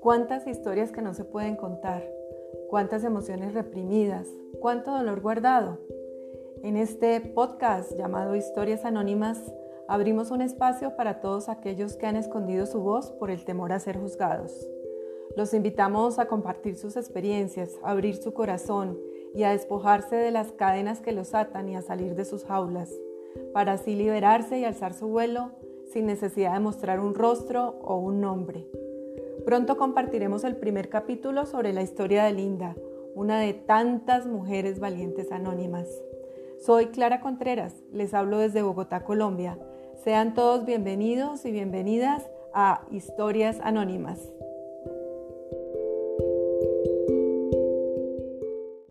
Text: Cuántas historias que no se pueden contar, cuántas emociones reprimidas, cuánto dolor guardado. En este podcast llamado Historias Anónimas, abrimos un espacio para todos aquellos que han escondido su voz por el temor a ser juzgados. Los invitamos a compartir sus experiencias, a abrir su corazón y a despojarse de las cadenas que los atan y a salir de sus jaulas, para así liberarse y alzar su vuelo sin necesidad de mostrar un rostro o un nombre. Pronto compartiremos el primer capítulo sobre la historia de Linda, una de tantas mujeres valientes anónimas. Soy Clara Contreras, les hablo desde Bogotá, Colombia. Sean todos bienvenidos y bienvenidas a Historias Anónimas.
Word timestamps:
Cuántas 0.00 0.46
historias 0.46 0.92
que 0.92 1.02
no 1.02 1.12
se 1.12 1.24
pueden 1.24 1.56
contar, 1.56 2.02
cuántas 2.70 3.04
emociones 3.04 3.52
reprimidas, 3.52 4.26
cuánto 4.58 4.92
dolor 4.92 5.20
guardado. 5.20 5.78
En 6.62 6.78
este 6.78 7.20
podcast 7.20 7.92
llamado 7.98 8.34
Historias 8.34 8.86
Anónimas, 8.86 9.38
abrimos 9.88 10.30
un 10.30 10.40
espacio 10.40 10.96
para 10.96 11.20
todos 11.20 11.50
aquellos 11.50 11.96
que 11.96 12.06
han 12.06 12.16
escondido 12.16 12.64
su 12.64 12.80
voz 12.80 13.12
por 13.12 13.30
el 13.30 13.44
temor 13.44 13.72
a 13.72 13.78
ser 13.78 13.98
juzgados. 13.98 14.66
Los 15.36 15.52
invitamos 15.52 16.18
a 16.18 16.28
compartir 16.28 16.76
sus 16.76 16.96
experiencias, 16.96 17.78
a 17.82 17.90
abrir 17.90 18.16
su 18.16 18.32
corazón 18.32 18.98
y 19.34 19.42
a 19.42 19.50
despojarse 19.50 20.16
de 20.16 20.30
las 20.30 20.50
cadenas 20.52 21.00
que 21.00 21.12
los 21.12 21.34
atan 21.34 21.68
y 21.68 21.76
a 21.76 21.82
salir 21.82 22.14
de 22.14 22.24
sus 22.24 22.46
jaulas, 22.46 22.90
para 23.52 23.72
así 23.72 23.94
liberarse 23.94 24.58
y 24.58 24.64
alzar 24.64 24.94
su 24.94 25.08
vuelo 25.08 25.50
sin 25.92 26.06
necesidad 26.06 26.54
de 26.54 26.60
mostrar 26.60 27.00
un 27.00 27.14
rostro 27.14 27.78
o 27.82 27.98
un 27.98 28.22
nombre. 28.22 28.66
Pronto 29.44 29.76
compartiremos 29.76 30.44
el 30.44 30.56
primer 30.56 30.88
capítulo 30.88 31.46
sobre 31.46 31.72
la 31.72 31.82
historia 31.82 32.24
de 32.24 32.32
Linda, 32.32 32.76
una 33.14 33.40
de 33.40 33.54
tantas 33.54 34.26
mujeres 34.26 34.80
valientes 34.80 35.32
anónimas. 35.32 35.88
Soy 36.60 36.86
Clara 36.86 37.20
Contreras, 37.20 37.74
les 37.92 38.12
hablo 38.12 38.38
desde 38.38 38.62
Bogotá, 38.62 39.02
Colombia. 39.04 39.58
Sean 40.04 40.34
todos 40.34 40.64
bienvenidos 40.66 41.44
y 41.44 41.52
bienvenidas 41.52 42.28
a 42.52 42.82
Historias 42.90 43.58
Anónimas. 43.62 44.20